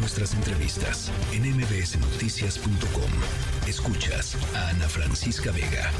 nuestras 0.00 0.34
entrevistas 0.34 1.12
en 1.32 1.42
mbsnoticias.com. 1.42 3.68
Escuchas 3.68 4.36
a 4.56 4.70
Ana 4.70 4.88
Francisca 4.88 5.52
Vega. 5.52 5.90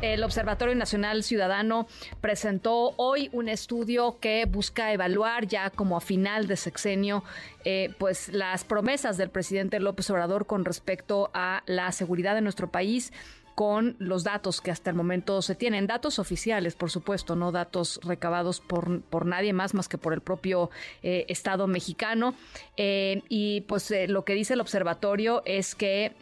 El 0.00 0.24
Observatorio 0.24 0.74
Nacional 0.74 1.22
Ciudadano 1.22 1.86
presentó 2.20 2.94
hoy 2.96 3.28
un 3.32 3.48
estudio 3.48 4.18
que 4.18 4.46
busca 4.46 4.92
evaluar 4.92 5.46
ya 5.46 5.70
como 5.70 5.96
a 5.96 6.00
final 6.00 6.46
de 6.46 6.56
sexenio 6.56 7.22
eh, 7.64 7.94
pues 7.98 8.28
las 8.28 8.64
promesas 8.64 9.18
del 9.18 9.30
presidente 9.30 9.78
López 9.78 10.08
Obrador 10.10 10.46
con 10.46 10.64
respecto 10.64 11.30
a 11.34 11.62
la 11.66 11.92
seguridad 11.92 12.34
de 12.34 12.40
nuestro 12.40 12.70
país 12.70 13.12
con 13.56 13.96
los 13.98 14.22
datos 14.22 14.60
que 14.60 14.70
hasta 14.70 14.90
el 14.90 14.96
momento 14.96 15.40
se 15.40 15.54
tienen, 15.54 15.86
datos 15.86 16.18
oficiales, 16.18 16.74
por 16.74 16.90
supuesto, 16.90 17.36
no 17.36 17.52
datos 17.52 17.98
recabados 18.04 18.60
por, 18.60 19.00
por 19.00 19.24
nadie 19.24 19.54
más 19.54 19.72
más 19.72 19.88
que 19.88 19.96
por 19.96 20.12
el 20.12 20.20
propio 20.20 20.70
eh, 21.02 21.24
Estado 21.28 21.66
mexicano. 21.66 22.34
Eh, 22.76 23.22
y 23.30 23.62
pues 23.62 23.90
eh, 23.90 24.08
lo 24.08 24.26
que 24.26 24.34
dice 24.34 24.52
el 24.52 24.60
observatorio 24.60 25.42
es 25.46 25.74
que 25.74 26.12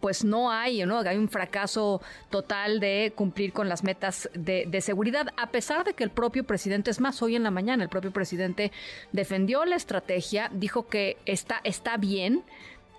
pues 0.00 0.24
no 0.24 0.50
hay, 0.50 0.84
¿no? 0.84 0.98
Hay 1.00 1.18
un 1.18 1.28
fracaso 1.28 2.00
total 2.30 2.80
de 2.80 3.12
cumplir 3.14 3.52
con 3.52 3.68
las 3.68 3.84
metas 3.84 4.28
de, 4.34 4.64
de, 4.66 4.80
seguridad, 4.80 5.28
a 5.36 5.50
pesar 5.50 5.84
de 5.84 5.92
que 5.92 6.02
el 6.02 6.10
propio 6.10 6.42
presidente, 6.42 6.90
es 6.90 7.00
más, 7.00 7.22
hoy 7.22 7.36
en 7.36 7.44
la 7.44 7.52
mañana 7.52 7.84
el 7.84 7.88
propio 7.88 8.12
presidente 8.12 8.72
defendió 9.12 9.64
la 9.64 9.76
estrategia, 9.76 10.50
dijo 10.52 10.88
que 10.88 11.18
está, 11.24 11.60
está 11.62 11.98
bien, 11.98 12.42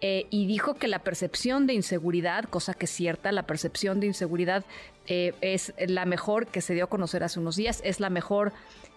eh, 0.05 0.27
y 0.29 0.47
dijo 0.47 0.73
que 0.73 0.89
la 0.89 0.99
percepción 0.99 1.65
de 1.65 1.73
inseguridad, 1.73 2.43
cosa 2.43 2.73
que 2.73 2.87
es 2.87 2.91
cierta, 2.91 3.31
la 3.31 3.43
percepción 3.43 4.01
de 4.01 4.07
inseguridad 4.07 4.65
eh, 5.07 5.33
es 5.39 5.73
la 5.77 6.05
mejor 6.05 6.47
que 6.47 6.59
se 6.59 6.73
dio 6.73 6.83
a 6.83 6.89
conocer 6.89 7.23
hace 7.23 7.39
unos 7.39 7.55
días, 7.55 7.81
es 7.85 8.01
la 8.01 8.09
mejor 8.09 8.51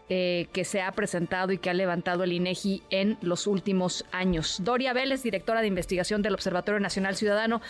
eh, 0.09 0.49
que 0.53 0.65
se 0.65 0.83
ha 0.83 0.91
presentado 0.91 1.53
y 1.53 1.59
que 1.59 1.71
ha 1.71 1.75
levantado 1.75 2.25
el 2.25 2.33
INEGI 2.33 2.83
en 2.91 3.19
los 3.23 3.47
últimos 3.47 4.05
años. 4.11 4.59
Doria 4.65 4.93
Vélez, 4.95 5.23
directora 5.23 5.61
de 5.61 5.69
investigación 5.69 6.23
del 6.23 6.35
Observatorio 6.35 6.81
Nacional 6.81 7.15
Ciudadano. 7.15 7.61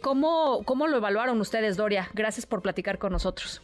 ¿cómo, 0.00 0.62
¿Cómo 0.64 0.86
lo 0.86 0.96
evaluaron 0.96 1.38
ustedes, 1.42 1.76
Doria? 1.76 2.08
Gracias 2.14 2.46
por 2.46 2.62
platicar 2.62 2.96
con 2.96 3.12
nosotros. 3.12 3.60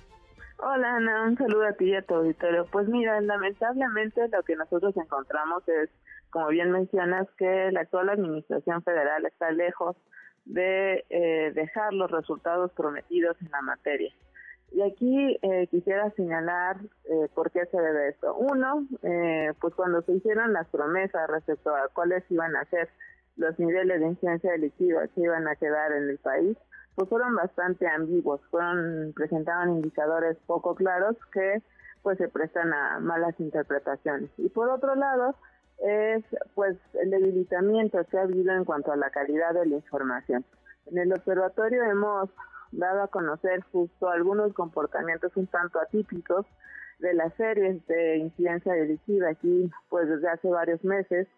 Hola 0.59 0.97
Ana, 0.97 1.23
un 1.23 1.39
saludo 1.39 1.67
a 1.67 1.73
ti 1.73 1.86
y 1.86 1.95
a 1.95 2.03
tu 2.03 2.14
auditorio. 2.14 2.67
Pues 2.70 2.89
mira, 2.89 3.19
lamentablemente 3.23 4.29
lo 4.29 4.42
que 4.42 4.55
nosotros 4.55 4.95
encontramos 4.98 5.67
es 5.67 5.89
como 6.31 6.48
bien 6.48 6.71
mencionas, 6.71 7.27
que 7.37 7.71
la 7.73 7.81
actual 7.81 8.11
administración 8.11 8.83
federal 8.83 9.25
está 9.27 9.51
lejos 9.51 9.97
de 10.45 11.05
eh, 11.11 11.53
dejar 11.55 11.93
los 11.93 12.11
resultados 12.11 12.73
prometidos 12.73 13.37
en 13.43 13.51
la 13.51 13.62
materia. 13.62 14.12
Y 14.70 14.83
aquí 14.83 15.39
eh, 15.43 15.67
quisiera 15.70 16.11
señalar 16.11 16.77
eh, 17.05 17.29
por 17.35 17.51
qué 17.51 17.65
se 17.67 17.81
debe 17.81 18.09
esto. 18.09 18.35
Uno, 18.35 18.87
eh, 19.03 19.53
pues 19.61 19.75
cuando 19.75 20.03
se 20.03 20.12
hicieron 20.12 20.53
las 20.53 20.67
promesas 20.69 21.29
respecto 21.29 21.75
a 21.75 21.89
cuáles 21.89 22.23
iban 22.31 22.55
a 22.55 22.65
ser 22.67 22.89
los 23.37 23.59
niveles 23.59 24.01
de 24.01 24.09
incidencia 24.09 24.53
delictiva 24.53 25.07
que 25.09 25.23
iban 25.23 25.48
a 25.48 25.57
quedar 25.57 25.92
en 25.92 26.11
el 26.11 26.19
país, 26.19 26.57
pues 26.97 27.09
fueron 27.09 27.35
bastante 27.37 27.87
ambiguos, 27.87 28.41
fueron 28.51 29.13
presentaban 29.15 29.70
indicadores 29.70 30.37
poco 30.47 30.75
claros 30.75 31.17
que 31.33 31.63
pues 32.03 32.19
se 32.19 32.29
prestan 32.29 32.73
a 32.73 32.98
malas 33.01 33.39
interpretaciones. 33.39 34.31
Y 34.37 34.48
por 34.51 34.69
otro 34.69 34.95
lado, 34.97 35.35
es 35.79 36.25
pues 36.55 36.77
el 36.95 37.11
debilitamiento 37.11 38.05
que 38.05 38.19
ha 38.19 38.23
habido 38.23 38.53
en 38.53 38.65
cuanto 38.65 38.93
a 38.93 38.97
la 38.97 39.11
calidad 39.11 39.55
de 39.55 39.67
la 39.67 39.77
información. 39.77 40.45
En 40.87 40.98
el 40.98 41.12
observatorio 41.12 41.85
hemos 41.85 42.31
dado 42.73 43.03
a 43.03 43.09
conocer 43.09 43.61
justo 43.73 44.09
algunos 44.09 44.53
comportamientos 44.55 45.37
un 45.37 45.47
tanto 45.47 45.81
atípicos 45.81 46.47
de 46.98 47.15
las 47.15 47.33
series 47.35 47.87
de 47.87 48.17
incidencia 48.17 48.73
delictiva 48.73 49.31
aquí 49.31 49.70
pues 49.89 50.09
desde 50.09 50.29
hace 50.29 50.48
varios 50.48 50.83
meses 50.85 51.29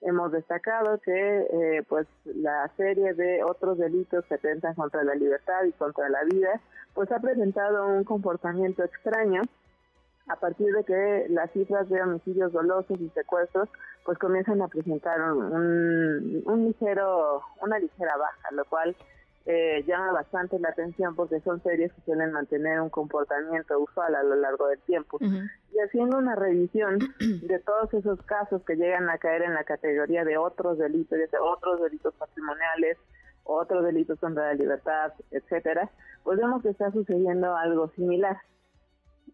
hemos 0.00 0.32
destacado 0.32 0.98
que 0.98 1.46
eh, 1.50 1.82
pues 1.88 2.06
la 2.24 2.70
serie 2.76 3.14
de 3.14 3.42
otros 3.44 3.78
delitos 3.78 4.24
que 4.26 4.34
atentan 4.34 4.74
contra 4.74 5.04
la 5.04 5.14
libertad 5.14 5.64
y 5.64 5.72
contra 5.72 6.08
la 6.08 6.24
vida 6.24 6.60
pues 6.94 7.10
ha 7.12 7.20
presentado 7.20 7.86
un 7.88 8.04
comportamiento 8.04 8.82
extraño 8.84 9.42
a 10.26 10.36
partir 10.36 10.72
de 10.72 10.84
que 10.84 11.26
las 11.28 11.50
cifras 11.52 11.88
de 11.88 12.00
homicidios 12.02 12.52
dolosos 12.52 12.98
y 13.00 13.08
secuestros 13.10 13.68
pues 14.04 14.18
comienzan 14.18 14.62
a 14.62 14.68
presentar 14.68 15.20
un, 15.32 16.42
un 16.44 16.64
ligero 16.64 17.42
una 17.60 17.78
ligera 17.78 18.16
baja 18.16 18.50
lo 18.52 18.64
cual 18.64 18.96
eh, 19.46 19.84
llama 19.86 20.12
bastante 20.12 20.58
la 20.58 20.70
atención 20.70 21.14
porque 21.14 21.38
son 21.40 21.62
series 21.62 21.92
que 21.92 22.00
suelen 22.02 22.32
mantener 22.32 22.80
un 22.80 22.88
comportamiento 22.88 23.78
usual 23.78 24.14
a 24.14 24.22
lo 24.22 24.36
largo 24.36 24.68
del 24.68 24.80
tiempo. 24.80 25.18
Y 25.20 25.78
haciendo 25.80 26.16
una 26.16 26.34
revisión 26.34 26.98
de 27.42 27.58
todos 27.58 27.92
esos 27.92 28.22
casos 28.22 28.62
que 28.64 28.76
llegan 28.76 29.10
a 29.10 29.18
caer 29.18 29.42
en 29.42 29.52
la 29.52 29.64
categoría 29.64 30.24
de 30.24 30.38
otros 30.38 30.78
delitos 30.78 31.18
de 31.18 31.28
otros 31.38 31.82
delitos 31.82 32.14
patrimoniales 32.14 32.96
otros 33.46 33.84
delitos 33.84 34.18
contra 34.18 34.46
la 34.46 34.54
libertad 34.54 35.12
etcétera 35.30 35.90
pues 36.22 36.38
vemos 36.38 36.62
que 36.62 36.70
está 36.70 36.90
sucediendo 36.92 37.54
algo 37.54 37.88
similar 37.88 38.38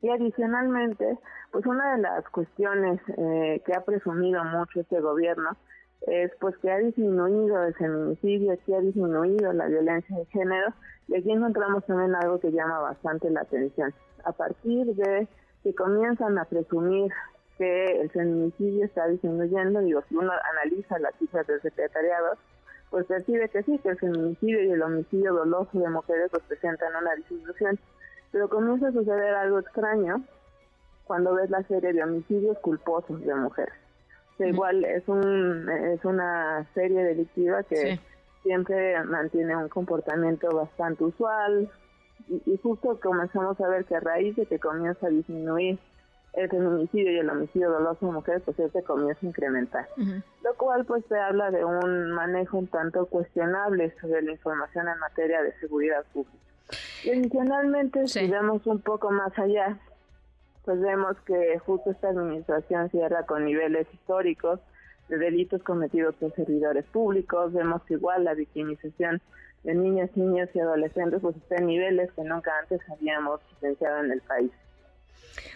y 0.02 0.08
adicionalmente, 0.08 1.18
pues 1.52 1.66
una 1.66 1.96
de 1.96 2.02
las 2.02 2.28
cuestiones 2.30 3.00
eh, 3.16 3.62
que 3.64 3.74
ha 3.74 3.84
presumido 3.84 4.42
mucho 4.44 4.80
este 4.80 5.00
gobierno 5.00 5.56
es 6.06 6.32
pues 6.40 6.56
que 6.58 6.70
ha 6.70 6.78
disminuido 6.78 7.62
el 7.64 7.74
feminicidio, 7.74 8.58
que 8.64 8.74
ha 8.74 8.80
disminuido 8.80 9.52
la 9.52 9.66
violencia 9.66 10.16
de 10.16 10.24
género 10.26 10.72
y 11.08 11.16
aquí 11.16 11.30
encontramos 11.30 11.84
también 11.84 12.14
algo 12.14 12.40
que 12.40 12.52
llama 12.52 12.80
bastante 12.80 13.28
la 13.30 13.42
atención. 13.42 13.92
A 14.24 14.32
partir 14.32 14.86
de 14.86 15.28
que 15.62 15.74
comienzan 15.74 16.38
a 16.38 16.44
presumir 16.46 17.12
que 17.58 18.00
el 18.00 18.10
feminicidio 18.10 18.86
está 18.86 19.06
disminuyendo, 19.08 19.80
digo, 19.80 20.02
si 20.08 20.16
uno 20.16 20.32
analiza 20.52 20.98
las 20.98 21.14
cifras 21.18 21.46
del 21.46 21.60
secretariado, 21.60 22.38
pues 22.88 23.04
percibe 23.06 23.48
que 23.50 23.62
sí, 23.62 23.78
que 23.78 23.90
el 23.90 23.98
feminicidio 23.98 24.62
y 24.64 24.70
el 24.70 24.82
homicidio 24.82 25.34
doloso 25.34 25.78
de 25.78 25.88
mujeres 25.90 26.30
pues 26.30 26.42
presentan 26.44 26.96
una 26.96 27.14
disminución 27.16 27.78
pero 28.32 28.48
comienza 28.48 28.88
a 28.88 28.92
suceder 28.92 29.34
algo 29.34 29.58
extraño 29.58 30.22
cuando 31.04 31.34
ves 31.34 31.50
la 31.50 31.62
serie 31.64 31.92
de 31.92 32.04
homicidios 32.04 32.58
culposos 32.58 33.20
de 33.20 33.34
mujeres. 33.34 33.74
Igual 34.38 34.84
es 34.84 35.06
un 35.06 35.68
es 35.68 36.02
una 36.04 36.66
serie 36.72 37.04
delictiva 37.04 37.62
que 37.62 38.00
siempre 38.42 39.02
mantiene 39.04 39.54
un 39.54 39.68
comportamiento 39.68 40.48
bastante 40.54 41.04
usual 41.04 41.70
y, 42.28 42.56
justo 42.62 42.98
comenzamos 43.00 43.60
a 43.60 43.68
ver 43.68 43.84
que 43.84 43.96
a 43.96 44.00
raíz 44.00 44.36
de 44.36 44.46
que 44.46 44.58
comienza 44.58 45.06
a 45.06 45.10
disminuir 45.10 45.78
el 46.34 46.48
feminicidio 46.48 47.12
y 47.12 47.18
el 47.18 47.28
homicidio 47.28 47.70
doloso 47.70 48.06
de 48.06 48.12
mujeres, 48.12 48.42
pues 48.44 48.58
este 48.60 48.82
comienza 48.84 49.18
a 49.26 49.28
incrementar. 49.28 49.88
Lo 49.96 50.54
cual 50.56 50.84
pues 50.84 51.04
te 51.06 51.18
habla 51.18 51.50
de 51.50 51.64
un 51.64 52.12
manejo 52.12 52.58
un 52.58 52.68
tanto 52.68 53.06
cuestionable 53.06 53.92
sobre 54.00 54.22
la 54.22 54.32
información 54.32 54.88
en 54.88 54.98
materia 55.00 55.42
de 55.42 55.52
seguridad 55.58 56.04
pública. 56.12 56.38
Y 57.04 57.10
adicionalmente, 57.10 58.06
si 58.08 58.26
vemos 58.26 58.66
un 58.66 58.80
poco 58.80 59.10
más 59.10 59.38
allá, 59.38 59.78
pues 60.64 60.80
vemos 60.80 61.16
que 61.26 61.58
justo 61.58 61.90
esta 61.90 62.08
administración 62.08 62.90
cierra 62.90 63.24
con 63.26 63.44
niveles 63.44 63.86
históricos 63.92 64.60
de 65.08 65.18
delitos 65.18 65.62
cometidos 65.62 66.14
por 66.16 66.34
servidores 66.34 66.84
públicos, 66.86 67.52
vemos 67.52 67.82
que 67.84 67.94
igual 67.94 68.24
la 68.24 68.34
victimización 68.34 69.20
de 69.64 69.74
niñas, 69.74 70.10
niños 70.14 70.48
y 70.54 70.60
adolescentes 70.60 71.20
pues 71.20 71.36
está 71.36 71.56
en 71.56 71.66
niveles 71.66 72.10
que 72.12 72.22
nunca 72.22 72.52
antes 72.60 72.80
habíamos 72.90 73.40
presenciado 73.42 74.04
en 74.04 74.12
el 74.12 74.20
país. 74.22 74.50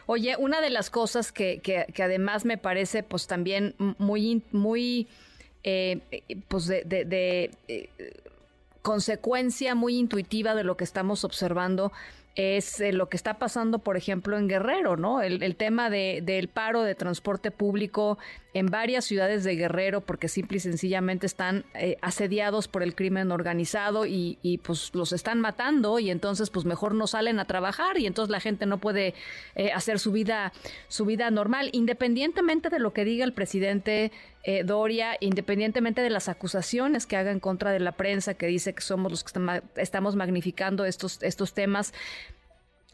Oye, 0.06 0.36
una 0.36 0.60
de 0.60 0.70
las 0.70 0.90
cosas 0.90 1.32
que, 1.32 1.60
que, 1.60 2.02
además 2.02 2.44
me 2.44 2.58
parece 2.58 3.02
pues 3.02 3.26
también 3.26 3.74
muy, 3.98 4.42
muy, 4.52 5.08
eh, 5.62 6.00
pues 6.48 6.66
de, 6.66 6.82
de, 6.84 7.50
eh, 7.68 7.88
consecuencia 8.84 9.74
muy 9.74 9.96
intuitiva 9.96 10.54
de 10.54 10.62
lo 10.62 10.76
que 10.76 10.84
estamos 10.84 11.24
observando 11.24 11.90
es 12.34 12.80
eh, 12.80 12.92
lo 12.92 13.08
que 13.08 13.16
está 13.16 13.38
pasando, 13.38 13.78
por 13.78 13.96
ejemplo, 13.96 14.36
en 14.36 14.46
Guerrero, 14.46 14.96
¿no? 14.96 15.22
El, 15.22 15.56
tema 15.56 15.88
de, 15.88 16.20
del 16.22 16.48
paro 16.48 16.82
de 16.82 16.94
transporte 16.94 17.50
público 17.50 18.18
en 18.52 18.66
varias 18.66 19.06
ciudades 19.06 19.42
de 19.42 19.56
Guerrero, 19.56 20.02
porque 20.02 20.28
simple 20.28 20.58
y 20.58 20.60
sencillamente 20.60 21.26
están 21.26 21.64
eh, 21.74 21.96
asediados 22.02 22.68
por 22.68 22.82
el 22.82 22.94
crimen 22.94 23.30
organizado 23.30 24.04
y, 24.04 24.38
y, 24.42 24.58
pues 24.58 24.90
los 24.94 25.12
están 25.12 25.40
matando 25.40 25.98
y 25.98 26.10
entonces 26.10 26.50
pues 26.50 26.66
mejor 26.66 26.94
no 26.94 27.06
salen 27.06 27.38
a 27.38 27.46
trabajar 27.46 27.98
y 27.98 28.06
entonces 28.06 28.30
la 28.30 28.40
gente 28.40 28.66
no 28.66 28.78
puede 28.78 29.14
eh, 29.54 29.70
hacer 29.72 29.98
su 29.98 30.12
vida, 30.12 30.52
su 30.88 31.06
vida 31.06 31.30
normal, 31.30 31.70
independientemente 31.72 32.68
de 32.68 32.80
lo 32.80 32.92
que 32.92 33.04
diga 33.04 33.24
el 33.24 33.32
presidente 33.32 34.12
Doria, 34.64 35.16
independientemente 35.20 36.02
de 36.02 36.10
las 36.10 36.28
acusaciones 36.28 37.06
que 37.06 37.16
haga 37.16 37.30
en 37.30 37.40
contra 37.40 37.70
de 37.70 37.80
la 37.80 37.92
prensa 37.92 38.34
que 38.34 38.46
dice 38.46 38.74
que 38.74 38.82
somos 38.82 39.10
los 39.10 39.24
que 39.24 39.62
estamos 39.76 40.16
magnificando 40.16 40.84
estos, 40.84 41.22
estos 41.22 41.54
temas. 41.54 41.94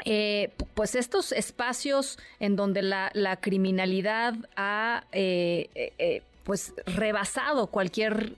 Eh, 0.05 0.53
pues 0.75 0.95
estos 0.95 1.33
espacios 1.33 2.19
en 2.39 2.57
donde 2.57 2.83
la, 2.83 3.11
criminalidad 3.41 4.35
ha 4.57 5.05
eh, 5.13 5.69
eh, 5.99 6.23
pues 6.45 6.75
rebasado 6.87 7.67
cualquier 7.67 8.35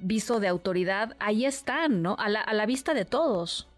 viso 0.00 0.40
de 0.40 0.48
autoridad, 0.48 1.16
ahí 1.18 1.44
están, 1.44 2.02
¿no? 2.02 2.16
A 2.18 2.28
la, 2.28 2.40
a 2.40 2.54
la 2.54 2.66
vista 2.66 2.94
de 2.94 3.04
todos. 3.04 3.68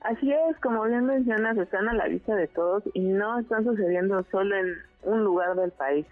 Así 0.00 0.32
es, 0.32 0.58
como 0.60 0.82
bien 0.84 1.06
mencionas, 1.06 1.56
están 1.56 1.88
a 1.88 1.94
la 1.94 2.08
vista 2.08 2.34
de 2.34 2.48
todos 2.48 2.82
y 2.92 3.00
no 3.00 3.38
están 3.38 3.64
sucediendo 3.64 4.24
solo 4.32 4.56
en 4.56 4.74
un 5.04 5.22
lugar 5.22 5.54
del 5.54 5.70
país. 5.70 6.06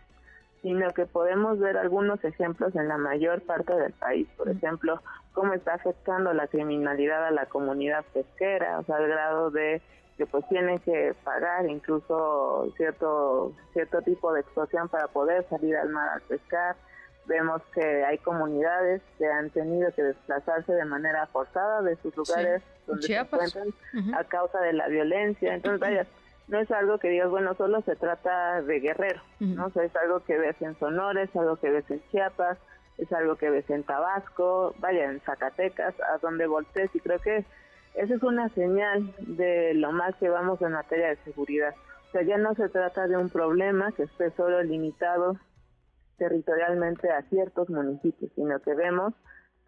Sino 0.62 0.90
que 0.90 1.06
podemos 1.06 1.58
ver 1.58 1.76
algunos 1.76 2.22
ejemplos 2.24 2.74
en 2.76 2.88
la 2.88 2.98
mayor 2.98 3.40
parte 3.42 3.74
del 3.74 3.92
país. 3.92 4.28
Por 4.36 4.48
ejemplo, 4.48 5.00
cómo 5.32 5.54
está 5.54 5.74
afectando 5.74 6.32
la 6.32 6.46
criminalidad 6.48 7.26
a 7.26 7.30
la 7.30 7.46
comunidad 7.46 8.04
pesquera, 8.12 8.78
o 8.78 8.84
sea, 8.84 8.96
al 8.96 9.08
grado 9.08 9.50
de 9.50 9.80
que 10.16 10.26
pues 10.26 10.46
tienen 10.48 10.78
que 10.80 11.14
pagar 11.24 11.66
incluso 11.66 12.70
cierto 12.76 13.54
cierto 13.72 14.02
tipo 14.02 14.34
de 14.34 14.40
extorsión 14.40 14.88
para 14.90 15.08
poder 15.08 15.46
salir 15.48 15.76
al 15.76 15.88
mar 15.88 16.10
a 16.16 16.20
pescar. 16.28 16.76
Vemos 17.24 17.62
que 17.72 18.04
hay 18.04 18.18
comunidades 18.18 19.00
que 19.16 19.26
han 19.26 19.48
tenido 19.50 19.90
que 19.94 20.02
desplazarse 20.02 20.72
de 20.72 20.84
manera 20.84 21.26
forzada 21.28 21.80
de 21.82 21.96
sus 21.96 22.14
lugares 22.16 22.62
donde 22.86 23.06
se 23.06 23.16
encuentran 23.16 23.68
a 24.14 24.24
causa 24.24 24.60
de 24.60 24.72
la 24.74 24.88
violencia. 24.88 25.54
Entonces, 25.54 25.80
vaya, 25.80 26.06
no 26.50 26.58
es 26.58 26.70
algo 26.72 26.98
que 26.98 27.08
digas, 27.08 27.30
bueno, 27.30 27.54
solo 27.54 27.80
se 27.82 27.94
trata 27.94 28.60
de 28.62 28.80
Guerrero, 28.80 29.22
¿no? 29.38 29.66
O 29.66 29.70
sea, 29.70 29.84
es 29.84 29.94
algo 29.94 30.20
que 30.24 30.36
ves 30.36 30.60
en 30.60 30.76
Sonora, 30.78 31.22
es 31.22 31.34
algo 31.36 31.56
que 31.56 31.70
ves 31.70 31.88
en 31.90 32.02
Chiapas, 32.10 32.58
es 32.98 33.12
algo 33.12 33.36
que 33.36 33.50
ves 33.50 33.70
en 33.70 33.84
Tabasco, 33.84 34.74
vaya, 34.80 35.04
en 35.04 35.20
Zacatecas, 35.20 35.94
a 36.00 36.18
donde 36.18 36.48
voltees, 36.48 36.90
y 36.94 37.00
creo 37.00 37.20
que 37.20 37.44
esa 37.94 38.14
es 38.14 38.22
una 38.24 38.48
señal 38.50 39.14
de 39.18 39.74
lo 39.74 39.92
más 39.92 40.16
que 40.16 40.28
vamos 40.28 40.60
en 40.60 40.72
materia 40.72 41.10
de 41.10 41.16
seguridad. 41.18 41.72
O 42.08 42.10
sea, 42.10 42.22
ya 42.22 42.36
no 42.36 42.54
se 42.56 42.68
trata 42.68 43.06
de 43.06 43.16
un 43.16 43.30
problema 43.30 43.92
que 43.92 44.02
esté 44.02 44.32
solo 44.32 44.60
limitado 44.64 45.36
territorialmente 46.18 47.10
a 47.10 47.22
ciertos 47.22 47.70
municipios, 47.70 48.32
sino 48.34 48.58
que 48.58 48.74
vemos 48.74 49.14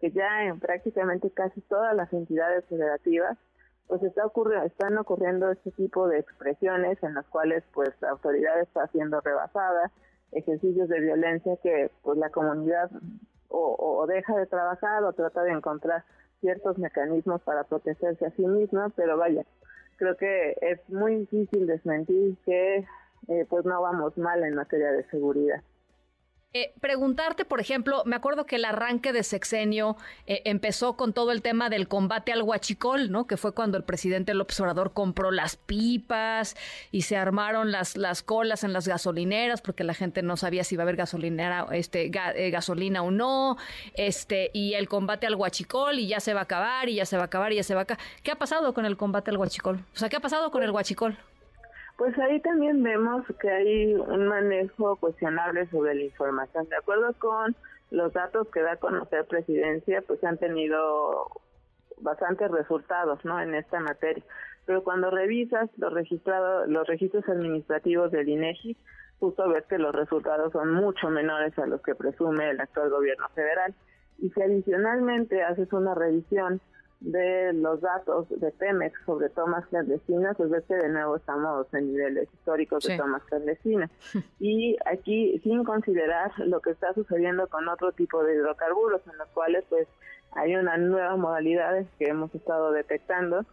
que 0.01 0.11
ya 0.11 0.43
en 0.43 0.59
prácticamente 0.59 1.31
casi 1.31 1.61
todas 1.61 1.95
las 1.95 2.11
entidades 2.11 2.65
federativas 2.65 3.37
pues 3.87 4.01
está 4.03 4.25
ocurriendo, 4.25 4.65
están 4.65 4.97
ocurriendo 4.97 5.51
este 5.51 5.71
tipo 5.71 6.07
de 6.07 6.19
expresiones 6.19 7.01
en 7.03 7.13
las 7.13 7.25
cuales 7.27 7.63
pues 7.73 7.89
la 8.01 8.11
autoridad 8.11 8.59
está 8.61 8.87
siendo 8.87 9.21
rebasada, 9.21 9.91
ejercicios 10.31 10.89
de 10.89 10.99
violencia 10.99 11.57
que 11.61 11.91
pues 12.01 12.17
la 12.17 12.29
comunidad 12.29 12.89
o, 13.49 13.75
o 13.77 14.07
deja 14.07 14.35
de 14.35 14.47
trabajar 14.47 15.03
o 15.03 15.13
trata 15.13 15.43
de 15.43 15.51
encontrar 15.51 16.03
ciertos 16.41 16.77
mecanismos 16.77 17.41
para 17.41 17.63
protegerse 17.63 18.25
a 18.25 18.31
sí 18.31 18.45
misma, 18.45 18.91
pero 18.95 19.17
vaya, 19.17 19.45
creo 19.97 20.17
que 20.17 20.57
es 20.61 20.89
muy 20.89 21.15
difícil 21.15 21.67
desmentir 21.67 22.35
que 22.45 22.85
eh, 23.27 23.45
pues 23.49 23.65
no 23.65 23.81
vamos 23.81 24.17
mal 24.17 24.43
en 24.43 24.55
materia 24.55 24.91
de 24.91 25.03
seguridad. 25.05 25.61
Eh, 26.55 26.71
preguntarte, 26.79 27.45
por 27.45 27.59
ejemplo, 27.59 28.03
me 28.05 28.15
acuerdo 28.15 28.45
que 28.45 28.57
el 28.57 28.65
arranque 28.65 29.11
de 29.11 29.23
sexenio 29.23 29.97
eh, 30.27 30.43
empezó 30.45 30.95
con 30.95 31.11
todo 31.11 31.31
el 31.31 31.41
tema 31.41 31.67
del 31.71 31.87
combate 31.87 32.31
al 32.31 32.43
huachicol, 32.43 33.09
¿no? 33.09 33.25
Que 33.25 33.37
fue 33.37 33.55
cuando 33.55 33.75
el 33.75 33.83
presidente 33.83 34.35
López 34.35 34.59
Obrador 34.59 34.93
compró 34.93 35.31
las 35.31 35.55
pipas 35.55 36.55
y 36.91 37.01
se 37.01 37.17
armaron 37.17 37.71
las, 37.71 37.97
las 37.97 38.21
colas 38.21 38.63
en 38.63 38.71
las 38.71 38.87
gasolineras 38.87 39.61
porque 39.63 39.83
la 39.83 39.95
gente 39.95 40.21
no 40.21 40.37
sabía 40.37 40.63
si 40.63 40.75
iba 40.75 40.83
a 40.83 40.85
haber 40.85 40.95
gasolinera, 40.95 41.65
este, 41.71 42.11
eh, 42.13 42.51
gasolina 42.51 43.01
o 43.01 43.09
no, 43.09 43.57
este, 43.95 44.51
y 44.53 44.75
el 44.75 44.87
combate 44.87 45.25
al 45.25 45.33
huachicol 45.33 45.97
y 45.97 46.05
ya 46.05 46.19
se 46.19 46.35
va 46.35 46.41
a 46.41 46.43
acabar 46.43 46.87
y 46.87 46.93
ya 46.93 47.07
se 47.07 47.17
va 47.17 47.23
a 47.23 47.25
acabar 47.25 47.51
y 47.51 47.55
ya 47.55 47.63
se 47.63 47.73
va 47.73 47.79
a 47.79 47.83
acabar. 47.85 48.05
¿Qué 48.21 48.29
ha 48.29 48.37
pasado 48.37 48.75
con 48.75 48.85
el 48.85 48.95
combate 48.95 49.31
al 49.31 49.37
huachicol? 49.37 49.77
O 49.95 49.97
sea, 49.97 50.07
¿qué 50.07 50.17
ha 50.17 50.21
pasado 50.21 50.51
con 50.51 50.61
el 50.61 50.69
huachicol? 50.69 51.17
Pues 51.97 52.17
ahí 52.17 52.39
también 52.41 52.81
vemos 52.81 53.23
que 53.39 53.49
hay 53.49 53.93
un 53.93 54.27
manejo 54.27 54.95
cuestionable 54.97 55.67
sobre 55.69 55.95
la 55.95 56.03
información. 56.03 56.67
De 56.67 56.75
acuerdo 56.75 57.13
con 57.19 57.55
los 57.91 58.11
datos 58.13 58.47
que 58.49 58.61
da 58.61 58.73
a 58.73 58.77
conocer 58.77 59.25
Presidencia, 59.25 60.01
pues 60.01 60.23
han 60.23 60.37
tenido 60.37 61.27
bastantes 62.01 62.49
resultados, 62.49 63.23
¿no? 63.23 63.39
En 63.39 63.53
esta 63.53 63.79
materia. 63.79 64.23
Pero 64.65 64.83
cuando 64.83 65.11
revisas 65.11 65.69
los 65.77 65.93
registrados, 65.93 66.67
los 66.67 66.87
registros 66.87 67.27
administrativos 67.29 68.11
del 68.11 68.29
INEGI, 68.29 68.75
justo 69.19 69.47
ves 69.49 69.65
que 69.65 69.77
los 69.77 69.93
resultados 69.93 70.51
son 70.51 70.73
mucho 70.73 71.09
menores 71.09 71.57
a 71.59 71.67
los 71.67 71.81
que 71.81 71.95
presume 71.95 72.49
el 72.49 72.59
actual 72.59 72.89
gobierno 72.89 73.29
federal. 73.29 73.73
Y 74.19 74.29
si 74.31 74.41
adicionalmente 74.41 75.43
haces 75.43 75.71
una 75.73 75.93
revisión 75.93 76.59
de 77.03 77.51
los 77.51 77.81
datos 77.81 78.27
de 78.29 78.51
Pemex 78.51 78.97
sobre 79.05 79.29
tomas 79.29 79.65
clandestinas, 79.67 80.37
pues 80.37 80.49
ves 80.49 80.63
que 80.65 80.75
de 80.75 80.87
nuevo 80.87 81.17
estamos 81.17 81.71
en 81.73 81.91
niveles 81.91 82.29
históricos 82.33 82.83
de 82.85 82.97
tomas 82.97 83.21
clandestinas. 83.23 83.91
Y 84.39 84.77
aquí, 84.85 85.39
sin 85.43 85.63
considerar 85.63 86.31
lo 86.39 86.61
que 86.61 86.71
está 86.71 86.93
sucediendo 86.93 87.47
con 87.47 87.67
otro 87.67 87.91
tipo 87.91 88.23
de 88.23 88.35
hidrocarburos, 88.35 89.01
en 89.07 89.17
los 89.17 89.27
cuales 89.29 89.65
pues 89.69 89.87
hay 90.31 90.55
una 90.55 90.77
nueva 90.77 91.15
modalidad 91.17 91.85
que 91.99 92.05
hemos 92.05 92.33
estado 92.33 92.71
detectando, 92.71 93.45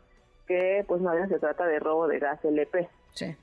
que 0.47 0.85
pues 0.87 1.01
no 1.01 1.13
se 1.29 1.39
trata 1.39 1.67
de 1.67 1.81
robo 1.81 2.07
de 2.07 2.19
gas 2.21 2.45
LP. 2.45 2.89
Sí. 3.15 3.37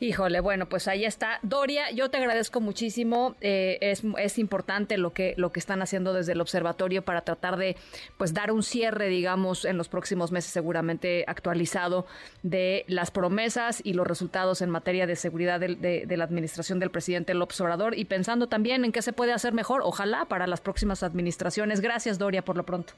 Híjole, 0.00 0.38
bueno, 0.38 0.68
pues 0.68 0.86
ahí 0.86 1.04
está. 1.04 1.40
Doria, 1.42 1.90
yo 1.90 2.08
te 2.08 2.18
agradezco 2.18 2.60
muchísimo. 2.60 3.34
Eh, 3.40 3.78
es, 3.80 4.04
es, 4.18 4.38
importante 4.38 4.96
lo 4.96 5.12
que, 5.12 5.34
lo 5.36 5.50
que 5.50 5.58
están 5.58 5.82
haciendo 5.82 6.12
desde 6.12 6.32
el 6.32 6.40
observatorio 6.40 7.02
para 7.02 7.22
tratar 7.22 7.56
de 7.56 7.76
pues 8.16 8.32
dar 8.32 8.52
un 8.52 8.62
cierre, 8.62 9.08
digamos, 9.08 9.64
en 9.64 9.76
los 9.76 9.88
próximos 9.88 10.30
meses, 10.30 10.52
seguramente 10.52 11.24
actualizado, 11.26 12.06
de 12.44 12.84
las 12.86 13.10
promesas 13.10 13.80
y 13.84 13.94
los 13.94 14.06
resultados 14.06 14.62
en 14.62 14.70
materia 14.70 15.08
de 15.08 15.16
seguridad 15.16 15.58
de, 15.58 15.74
de, 15.74 16.16
la 16.16 16.24
administración 16.24 16.78
del 16.78 16.90
presidente 16.90 17.34
López 17.34 17.60
Obrador 17.60 17.98
y 17.98 18.04
pensando 18.04 18.46
también 18.46 18.84
en 18.84 18.92
qué 18.92 19.02
se 19.02 19.12
puede 19.12 19.32
hacer 19.32 19.52
mejor, 19.52 19.80
ojalá, 19.82 20.26
para 20.26 20.46
las 20.46 20.60
próximas 20.60 21.02
administraciones. 21.02 21.80
Gracias, 21.80 22.18
Doria, 22.18 22.42
por 22.42 22.56
lo 22.56 22.62
pronto. 22.62 22.92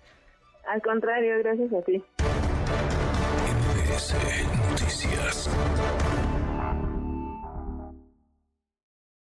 Al 0.69 0.83
contrario, 0.83 1.39
gracias 1.39 1.73
a 1.73 1.81
ti. 1.81 2.05
Noticias. 4.71 5.51